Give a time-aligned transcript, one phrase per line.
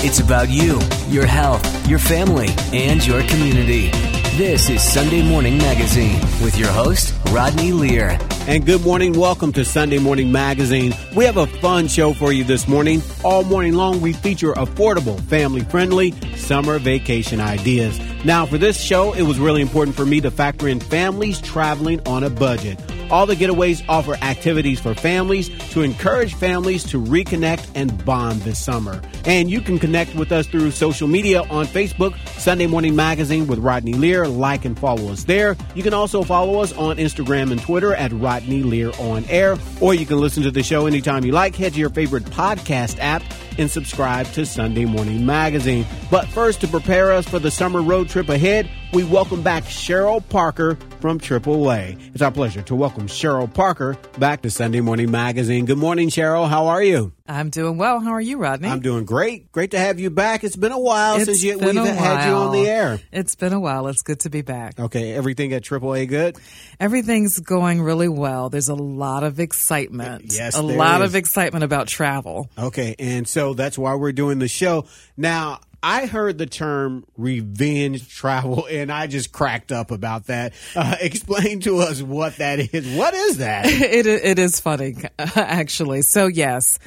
[0.00, 0.78] It's about you,
[1.08, 3.90] your health, your family, and your community.
[4.36, 8.16] This is Sunday Morning Magazine with your host, Rodney Lear.
[8.46, 9.18] And good morning.
[9.18, 10.94] Welcome to Sunday Morning Magazine.
[11.16, 13.02] We have a fun show for you this morning.
[13.24, 17.98] All morning long, we feature affordable, family friendly summer vacation ideas.
[18.24, 22.06] Now, for this show, it was really important for me to factor in families traveling
[22.06, 22.78] on a budget.
[23.10, 28.62] All the getaways offer activities for families to encourage families to reconnect and bond this
[28.62, 29.00] summer.
[29.24, 33.58] And you can connect with us through social media on Facebook, Sunday Morning Magazine with
[33.60, 34.28] Rodney Lear.
[34.28, 35.56] Like and follow us there.
[35.74, 39.94] You can also follow us on Instagram and Twitter at Rodney Lear on air, or
[39.94, 41.56] you can listen to the show anytime you like.
[41.56, 43.22] Head to your favorite podcast app
[43.58, 45.84] and subscribe to Sunday Morning Magazine.
[46.10, 50.26] But first, to prepare us for the summer road trip ahead, we welcome back Cheryl
[50.28, 52.12] Parker from AAA.
[52.14, 55.64] It's our pleasure to welcome Cheryl Parker back to Sunday Morning Magazine.
[55.64, 56.48] Good morning, Cheryl.
[56.48, 57.12] How are you?
[57.26, 58.00] I'm doing well.
[58.00, 58.68] How are you, Rodney?
[58.68, 59.52] I'm doing great.
[59.52, 60.44] Great to have you back.
[60.44, 62.98] It's been a while It's since you, we've a had you on the air.
[63.12, 63.86] It's been a while.
[63.88, 64.80] It's good to be back.
[64.80, 66.36] Okay, everything at AAA good?
[66.80, 68.48] Everything's going really well.
[68.48, 70.32] There's a lot of excitement.
[70.32, 71.08] Yes, a lot is.
[71.08, 72.50] of excitement about travel.
[72.58, 74.86] Okay, and so that's why we're doing the show.
[75.16, 80.52] Now, I heard the term revenge travel and I just cracked up about that.
[80.74, 82.96] Uh, explain to us what that is.
[82.96, 83.66] What is that?
[83.68, 86.02] it it is funny, actually.
[86.02, 86.78] So yes.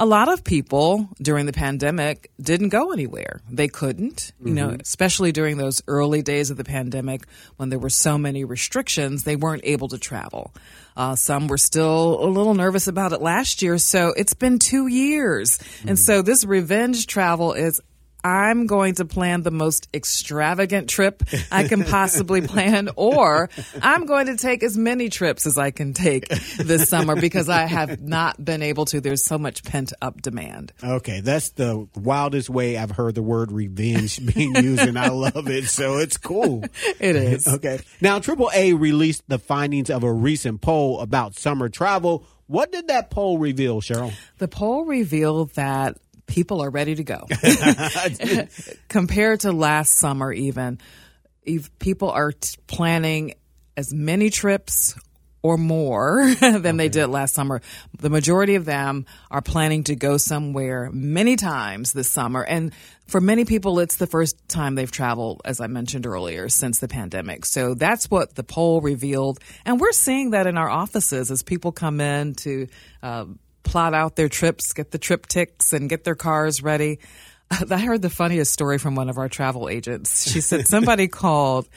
[0.00, 3.40] A lot of people during the pandemic didn't go anywhere.
[3.50, 7.90] They couldn't, you know, especially during those early days of the pandemic when there were
[7.90, 10.54] so many restrictions, they weren't able to travel.
[10.96, 13.76] Uh, some were still a little nervous about it last year.
[13.76, 15.58] So it's been two years.
[15.84, 17.80] And so this revenge travel is
[18.24, 23.48] I'm going to plan the most extravagant trip I can possibly plan, or
[23.80, 27.66] I'm going to take as many trips as I can take this summer because I
[27.66, 29.00] have not been able to.
[29.00, 30.72] There's so much pent up demand.
[30.82, 35.48] Okay, that's the wildest way I've heard the word revenge being used, and I love
[35.48, 35.66] it.
[35.66, 36.64] So it's cool.
[37.00, 37.46] It is.
[37.46, 37.80] Okay.
[38.00, 42.26] Now, AAA released the findings of a recent poll about summer travel.
[42.46, 44.12] What did that poll reveal, Cheryl?
[44.38, 45.98] The poll revealed that
[46.28, 47.26] people are ready to go.
[48.88, 50.78] Compared to last summer, even,
[51.42, 53.34] if people are t- planning
[53.76, 54.94] as many trips
[55.42, 57.62] or more than they did last summer.
[57.98, 62.44] The majority of them are planning to go somewhere many times this summer.
[62.44, 62.72] And
[63.06, 66.88] for many people, it's the first time they've traveled, as I mentioned earlier, since the
[66.88, 67.46] pandemic.
[67.46, 69.38] So that's what the poll revealed.
[69.64, 72.66] And we're seeing that in our offices as people come in to,
[73.02, 73.26] uh,
[73.68, 76.98] plot out their trips, get the TripTiks, and get their cars ready.
[77.70, 80.30] I heard the funniest story from one of our travel agents.
[80.30, 81.68] She said somebody called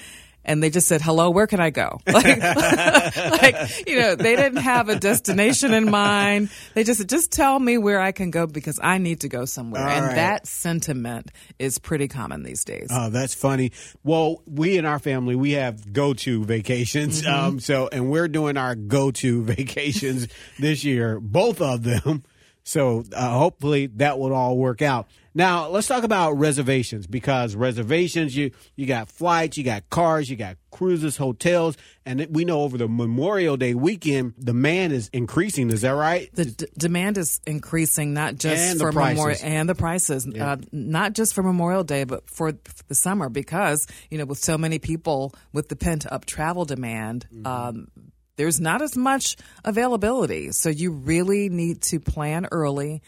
[0.44, 2.00] and they just said, hello, where can I go?
[2.12, 2.42] Like,
[3.42, 6.50] like, you know, they didn't have a destination in mind.
[6.76, 9.46] They just said, just tell me where I can go because I need to go
[9.46, 9.82] somewhere.
[9.82, 10.16] All and right.
[10.16, 12.90] that sentiment is pretty common these days.
[12.92, 13.72] Oh, that's funny.
[14.04, 17.26] Well, we in our family, we have go to vacations.
[17.26, 20.28] Um, so, and we're doing our go to vacations
[20.60, 22.24] this year, both of them.
[22.64, 25.08] So, uh, hopefully that will all work out.
[25.34, 30.36] Now, let's talk about reservations because reservations, you, you got flights, you got cars, you
[30.36, 35.70] got cruises, hotels, and we know over the Memorial Day weekend, demand is increasing.
[35.70, 36.30] Is that right?
[36.34, 41.14] the d- demand is increasing not just And for Memorial and the prices, uh, not
[41.14, 42.54] just for Memorial Day, but for
[42.88, 47.26] the summer because you know with so many people with the pent up travel demand.
[47.34, 47.48] Mm-hmm.
[47.48, 47.88] Um,
[48.42, 53.04] there's not as much availability, so you really need to plan early.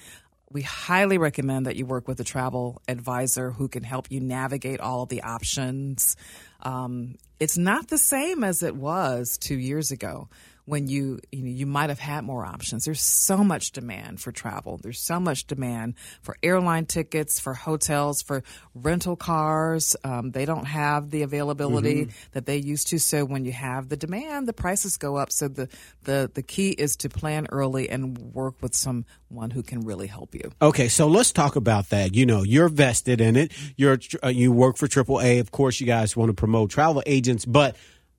[0.52, 4.80] We highly recommend that you work with a travel advisor who can help you navigate
[4.80, 6.16] all the options.
[6.62, 10.30] Um, it's not the same as it was two years ago
[10.66, 12.86] when you you, know, you might have had more options.
[12.86, 14.78] There's so much demand for travel.
[14.78, 19.96] There's so much demand for airline tickets, for hotels, for rental cars.
[20.04, 23.00] Um, they don't have the availability that they used to.
[23.00, 25.32] So when you have the demand, the prices go up.
[25.32, 25.68] So the
[26.04, 30.34] the the key is to plan early and work with someone who can really help
[30.34, 30.52] you.
[30.62, 32.16] Okay, so let's talk about that.
[32.16, 33.52] You know, you're vested in it.
[33.76, 35.40] You're uh, you work for AAA.
[35.40, 37.76] Of course, you guys want to promote travel agents, but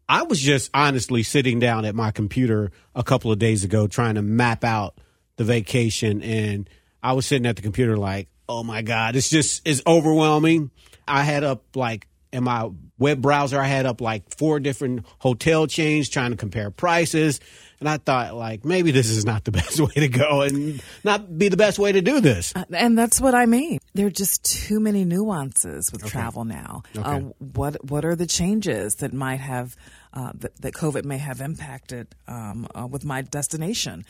[0.08, 4.16] I was just honestly sitting down at my computer a couple of days ago trying
[4.16, 4.98] to map out
[5.36, 6.68] the vacation, and
[7.02, 10.70] I was sitting at the computer like, oh my god, it's just it's overwhelming.
[11.06, 15.68] I had up like in my web browser, I had up like four different hotel
[15.68, 17.40] chains trying to compare prices.
[17.78, 21.38] And I thought, like, maybe this is not the best way to go and not
[21.38, 22.52] be the best way to do this.
[22.70, 23.78] And that's what I mean.
[23.94, 26.82] There are just too many nuances with travel now.
[26.96, 29.76] Uh, what What are the changes that might have
[30.12, 34.04] uh, that, that COVID may have impacted um, uh, with my destination?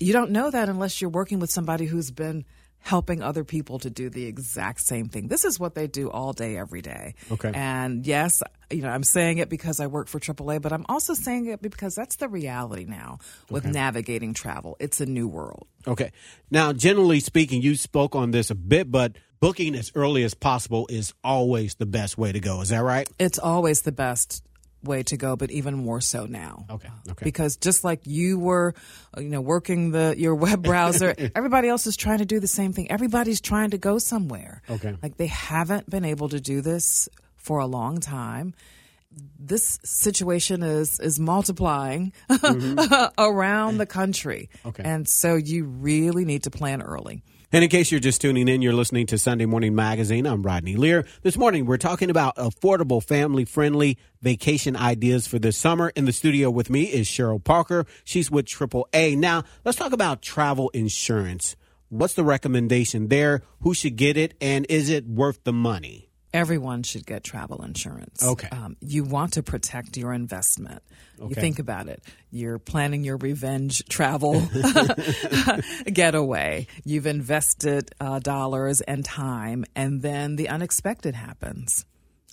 [0.00, 2.44] You don't know that unless you're working with somebody who's been
[2.80, 5.28] helping other people to do the exact same thing.
[5.28, 7.14] This is what they do all day, every day.
[7.32, 7.50] Okay.
[7.52, 11.14] And yes, you know, I'm saying it because I work for AAA, but I'm also
[11.14, 13.18] saying it because that's the reality now
[13.50, 14.76] with navigating travel.
[14.78, 15.66] It's a new world.
[15.86, 16.12] Okay.
[16.50, 20.86] Now, generally speaking, you spoke on this a bit, but booking as early as possible
[20.88, 22.60] is always the best way to go.
[22.60, 23.08] Is that right?
[23.18, 24.44] It's always the best
[24.86, 26.66] way to go, but even more so now.
[26.70, 27.24] Okay, okay.
[27.24, 28.74] Because just like you were,
[29.16, 32.48] uh, you know, working the your web browser, everybody else is trying to do the
[32.48, 32.90] same thing.
[32.90, 34.62] Everybody's trying to go somewhere.
[34.70, 34.96] Okay.
[35.02, 38.54] Like they haven't been able to do this for a long time.
[39.38, 42.12] This situation is is multiplying
[43.18, 44.50] around the country.
[44.58, 44.68] Mm-hmm.
[44.68, 44.82] Okay.
[44.84, 47.22] And so you really need to plan early.
[47.52, 50.26] And in case you're just tuning in, you're listening to Sunday Morning Magazine.
[50.26, 51.06] I'm Rodney Lear.
[51.22, 55.92] This morning, we're talking about affordable, family friendly vacation ideas for this summer.
[55.94, 57.86] In the studio with me is Cheryl Parker.
[58.04, 59.16] She's with AAA.
[59.16, 61.54] Now, let's talk about travel insurance.
[61.88, 63.42] What's the recommendation there?
[63.60, 64.34] Who should get it?
[64.40, 66.05] And is it worth the money?
[66.36, 68.22] Everyone should get travel insurance.
[68.22, 68.48] Okay.
[68.52, 70.82] Um, you want to protect your investment.
[71.18, 71.28] Okay.
[71.28, 72.02] You think about it.
[72.30, 74.42] You're planning your revenge travel
[75.92, 76.66] getaway.
[76.84, 81.86] You've invested uh, dollars and time, and then the unexpected happens.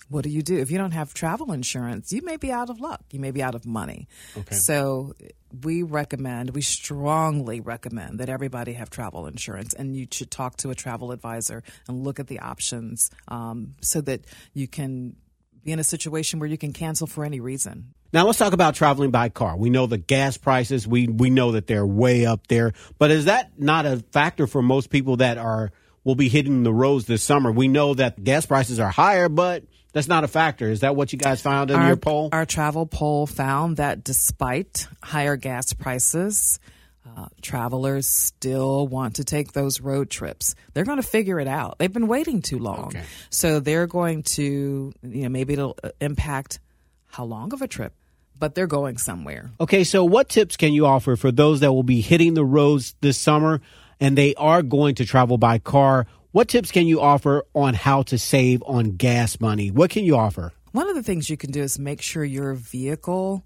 [0.08, 0.58] What do you do?
[0.58, 3.02] If you don't have travel insurance, you may be out of luck.
[3.10, 4.08] You may be out of money.
[4.36, 4.54] Okay.
[4.54, 5.14] So
[5.62, 10.70] we recommend, we strongly recommend that everybody have travel insurance, and you should talk to
[10.70, 15.16] a travel advisor and look at the options um, so that you can
[15.64, 17.94] be in a situation where you can cancel for any reason.
[18.12, 19.56] Now let's talk about traveling by car.
[19.56, 20.86] We know the gas prices.
[20.86, 22.72] We we know that they're way up there.
[22.96, 25.72] But is that not a factor for most people that are
[26.04, 27.50] will be hitting the roads this summer?
[27.50, 29.64] We know that gas prices are higher, but
[29.94, 30.68] that's not a factor.
[30.70, 32.28] Is that what you guys found in your poll?
[32.32, 36.58] Our travel poll found that despite higher gas prices,
[37.06, 40.56] uh, travelers still want to take those road trips.
[40.72, 41.78] They're going to figure it out.
[41.78, 42.86] They've been waiting too long.
[42.86, 43.04] Okay.
[43.30, 46.58] So they're going to, you know, maybe it'll uh, impact
[47.06, 47.94] how long of a trip,
[48.36, 49.52] but they're going somewhere.
[49.60, 52.96] Okay, so what tips can you offer for those that will be hitting the roads
[53.00, 53.60] this summer
[54.00, 56.08] and they are going to travel by car?
[56.34, 59.70] What tips can you offer on how to save on gas money?
[59.70, 60.52] What can you offer?
[60.72, 63.44] One of the things you can do is make sure your vehicle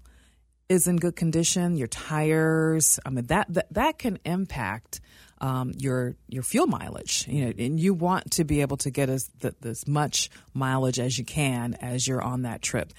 [0.69, 2.99] is in good condition, your tires.
[3.05, 5.01] I mean that that, that can impact
[5.39, 7.27] um, your your fuel mileage.
[7.27, 9.29] You know, and you want to be able to get as
[9.63, 12.91] as much mileage as you can as you're on that trip.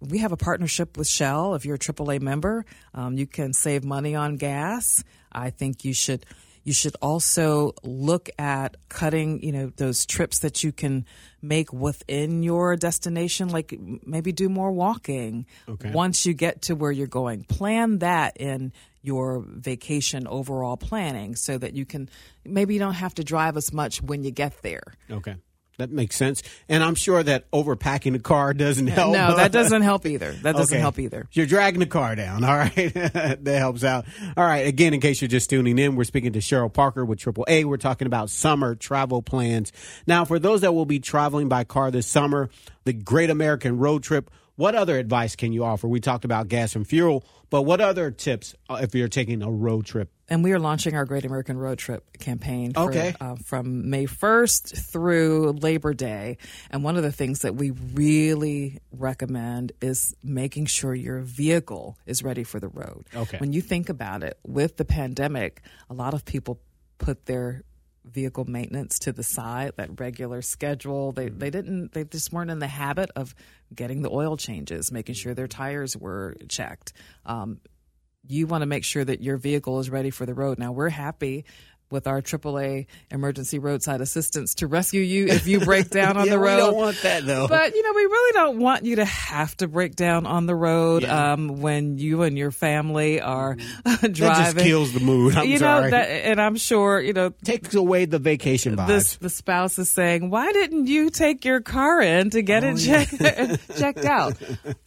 [0.00, 1.54] We have a partnership with Shell.
[1.54, 5.02] If you're a AAA member, um, you can save money on gas.
[5.32, 6.26] I think you should
[6.64, 11.06] you should also look at cutting, you know, those trips that you can
[11.42, 13.74] make within your destination, like
[14.04, 15.90] maybe do more walking Okay.
[15.90, 17.44] once you get to where you're going.
[17.44, 18.72] Plan that in
[19.02, 22.08] your vacation overall planning so that you can
[22.44, 24.82] maybe you don't have to drive as much when you get there.
[25.10, 25.36] Okay.
[25.80, 26.42] That makes sense.
[26.68, 29.12] And I'm sure that overpacking the car doesn't help.
[29.12, 30.32] No, that doesn't help either.
[30.32, 30.80] That doesn't Okay.
[30.80, 31.26] help either.
[31.32, 32.44] You're dragging the car down.
[32.50, 32.74] All right.
[32.94, 34.04] that helps out.
[34.36, 34.66] All right.
[34.66, 37.64] Again, in case you're just tuning in, we're speaking to Cheryl Parker with AAA.
[37.64, 39.72] We're talking about summer travel plans.
[40.06, 42.50] Now, for those that will be traveling by car this summer,
[42.84, 45.88] the Great American Road Trip, what other advice can you offer?
[45.88, 49.50] We talked about gas and fuel, but what other tips uh, if you're taking a
[49.50, 50.10] road trip?
[50.28, 53.14] And we are launching our Great American Road Trip campaign for, Okay.
[53.22, 56.36] uh, from May 1st through Labor Day.
[56.70, 62.22] And one of the things that we really recommend is making sure your vehicle is
[62.22, 63.06] ready for the road.
[63.16, 63.38] Okay.
[63.38, 66.60] When you think about it, with the pandemic, a lot of people
[66.98, 67.62] put their
[68.12, 71.12] vehicle maintenance to the side that regular schedule.
[71.12, 73.34] They they didn't they just weren't in the habit of
[73.74, 76.92] getting the oil changes making sure their tires were checked.
[77.24, 77.60] Um,
[78.26, 80.58] you want to make sure that your vehicle is ready for the road.
[80.58, 81.44] Now, we're happy
[81.90, 86.32] with our AAA emergency roadside assistance to rescue you if you break down on Yeah,
[86.34, 86.56] the we road.
[86.58, 87.48] don't want that, though.
[87.48, 90.54] But you know, we really don't want you to have to break down on the
[90.54, 91.32] road Yeah.
[91.32, 93.70] um, when you and your family are driving.
[94.30, 95.36] That just kills the mood.
[95.36, 95.84] I'm you sorry.
[95.84, 98.86] know, that, and I'm sure you know takes away the vacation vibes.
[98.86, 102.70] this the spouse is saying, "Why didn't you take your car in to get Oh,
[102.70, 103.20] it checked,
[103.78, 104.34] checked out?"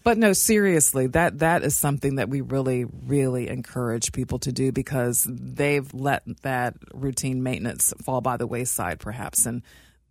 [0.04, 4.72] But no, seriously, that that is something that we really, really encourage people to do
[4.72, 9.62] because they've let that routine maintenance fall by the wayside, perhaps, and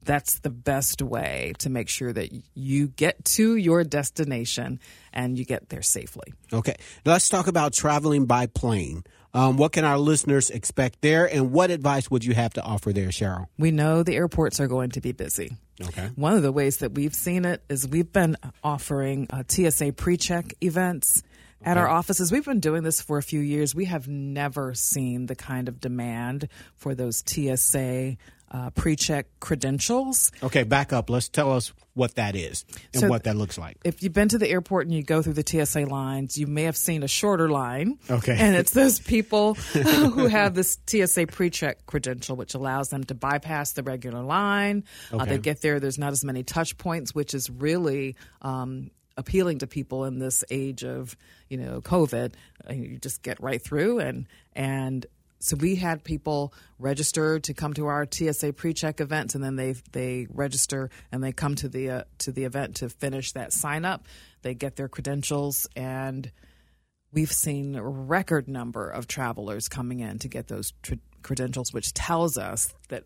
[0.05, 4.81] that's the best way to make sure that you get to your destination
[5.12, 6.35] and you get there safely.
[6.53, 6.75] Okay,
[7.05, 9.05] let's talk about traveling by plane.
[9.35, 12.93] Um, what can our listeners expect there, and what advice would you have to offer
[12.93, 13.47] there, Cheryl?
[13.59, 15.57] We know the airports are going to be busy.
[15.81, 16.11] Okay.
[16.17, 20.53] One of the ways that we've seen it is we've been offering uh, TSA pre-check
[20.61, 21.23] events
[21.64, 22.31] at our offices.
[22.33, 23.75] We've been doing this for a few years.
[23.75, 28.16] We have never seen the kind of demand for those TSA
[28.50, 30.31] uh, pre-check credentials.
[30.42, 31.09] Okay, back up.
[31.09, 33.78] Let's tell us what that is and So- what that looks like.
[33.83, 36.64] If you've been to the airport and you go through the TSA lines, you may
[36.64, 37.99] have seen a shorter line.
[38.11, 38.37] Okay.
[38.38, 43.73] And it's those people who have this TSA pre-check credential, which allows them to bypass
[43.73, 44.85] the regular line.
[45.11, 45.31] Uh, Okay.
[45.31, 45.81] they get there.
[45.81, 48.90] There's not as many touch points, which is really um,
[49.23, 51.17] appealing to people in this age of
[51.49, 52.35] you know COVID.
[52.69, 55.07] Uh, You just get right through and and.
[55.45, 59.75] So we had people register to come to our TSA pre-check events, and then they
[59.91, 63.85] they register and they come to the uh, to the event to finish that sign
[63.85, 64.07] up.
[64.43, 66.31] They get their credentials, and
[67.12, 71.93] we've seen a record number of travelers coming in to get those tr- credentials, which
[71.93, 73.02] tells us that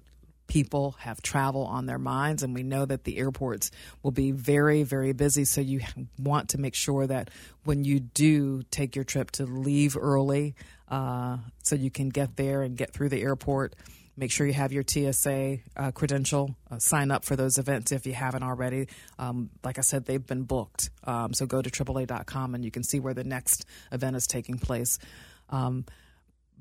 [0.47, 3.71] people have travel on their minds, and we know that the airports
[4.03, 5.45] will be very, very busy.
[5.45, 5.81] So you
[6.19, 7.31] want to make sure that
[7.65, 10.55] when you do take your trip to leave early,
[10.89, 13.75] uh, so you can get there and get through the airport.
[14.19, 16.57] Make sure you have your TSA uh, credential.
[16.71, 18.89] Uh, sign up for those events if you haven't already.
[19.19, 20.89] Um, like I said, they've been booked.
[21.05, 24.59] Um, so go to AAA.com and you can see where the next event is taking
[24.59, 24.99] place.
[25.51, 25.85] Um,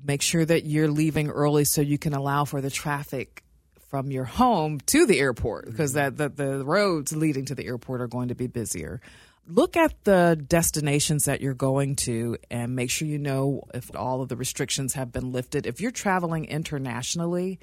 [0.04, 3.42] make sure that you're leaving early so you can allow for the traffic
[3.96, 8.02] from your home to the airport because that the, the roads leading to the airport
[8.02, 9.00] are going to be busier.
[9.48, 14.20] Look at the destinations that you're going to and make sure you know if all
[14.20, 15.64] of the restrictions have been lifted.
[15.64, 17.58] If you're traveling internationally,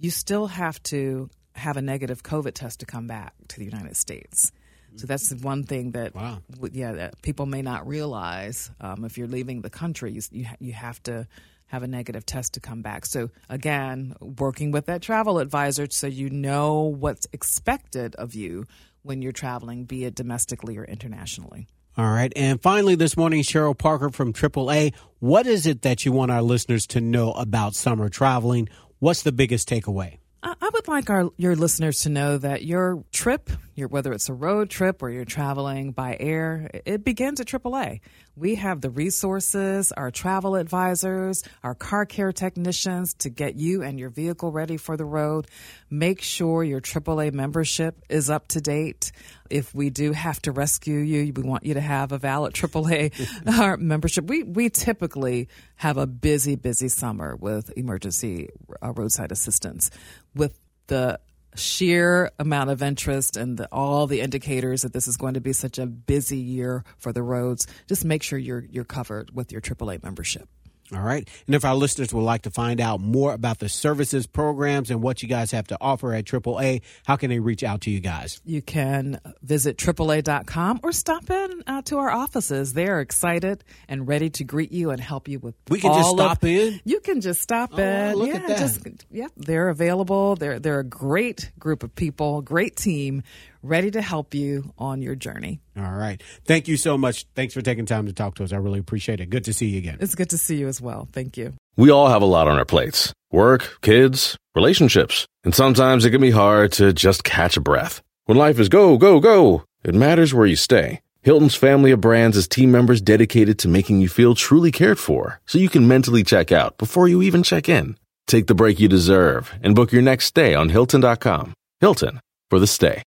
[0.00, 3.96] you still have to have a negative COVID test to come back to the United
[3.96, 4.50] States.
[4.96, 6.38] So that's the one thing that, Wow.
[6.72, 8.72] yeah, that people may not realize.
[8.80, 11.28] Um, if you're leaving the country, you, you you have to
[11.66, 13.06] have a negative test to come back.
[13.06, 18.66] So again, working with that travel advisor so you know what's expected of you
[19.02, 21.66] when you're traveling, be it domestically or internationally.
[21.98, 22.32] All right.
[22.36, 24.94] And finally, this morning, Cheryl Parker from AAA.
[25.20, 28.68] What is it that you want our listeners to know about summer traveling?
[28.98, 30.18] What's the biggest takeaway?
[30.42, 34.28] I I would like our your listeners to know that your trip, your whether it's
[34.28, 38.00] a road trip or you're traveling by air, it begins at AAA.
[38.36, 43.98] We have the resources, our travel advisors, our car care technicians to get you and
[43.98, 45.46] your vehicle ready for the road.
[45.88, 49.10] Make sure your AAA membership is up to date.
[49.48, 53.12] If we do have to rescue you, we want you to have a valid AAA
[53.46, 54.26] uh, membership.
[54.26, 58.50] We we typically have a busy, busy summer with emergency
[58.82, 59.90] uh, roadside assistance.
[60.34, 61.18] With the
[61.56, 65.52] sheer amount of interest and the, all the indicators that this is going to be
[65.52, 69.60] such a busy year for the roads, just make sure you're you're covered with your
[69.60, 70.48] AAA membership.
[70.92, 71.28] All right.
[71.46, 75.02] And if our listeners would like to find out more about the services, programs, and
[75.02, 77.98] what you guys have to offer at AAA, how can they reach out to you
[78.00, 78.40] guys?
[78.44, 82.72] You can visit AAA.com or stop in uh, to our offices.
[82.72, 85.54] They're excited and ready to greet you and help you with.
[85.68, 86.80] We can just all of- stop in?
[86.84, 88.14] You can just stop Oh, in.
[88.16, 88.58] look yeah, at that.
[88.58, 90.36] Just, yeah, they're available.
[90.36, 93.22] They're they're a great group of people, great team,
[93.66, 95.60] ready to help you on your journey.
[95.76, 96.22] All right.
[96.44, 97.26] Thank you so much.
[97.34, 98.52] Thanks for taking time to talk to us.
[98.52, 99.30] I really appreciate it.
[99.30, 99.98] Good to see you again.
[100.00, 101.08] It's good to see you as well.
[101.12, 101.52] Thank you.
[101.76, 106.20] We all have a lot on our plates work, kids, relationships, and sometimes it can
[106.20, 108.02] be hard to just catch a breath.
[108.24, 111.00] When life is go, go, go, it matters where you stay.
[111.22, 115.40] Hilton's family of brands is team members dedicated to making you feel truly cared for
[115.44, 117.98] so you can mentally check out before you even check in.
[118.26, 121.52] Take the break you deserve and book your next stay on Hilton.com.
[121.80, 123.02] Hilton for the stay.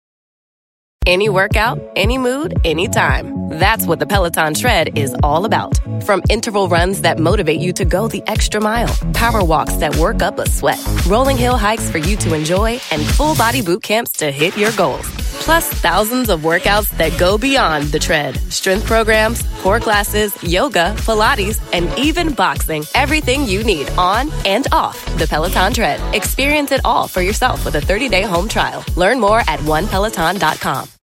[1.07, 3.47] Any workout, any mood, anytime.
[3.49, 5.79] That's what the Peloton Tread is all about.
[6.03, 10.21] From interval runs that motivate you to go the extra mile, power walks that work
[10.21, 14.11] up a sweat, rolling hill hikes for you to enjoy, and full body boot camps
[14.17, 15.07] to hit your goals.
[15.45, 18.35] Plus, thousands of workouts that go beyond the tread.
[18.51, 22.83] Strength programs, core classes, yoga, Pilates, and even boxing.
[22.95, 26.01] Everything you need on and off the Peloton Tread.
[26.13, 28.83] Experience it all for yourself with a 30 day home trial.
[28.97, 30.89] Learn more at onepeloton.com.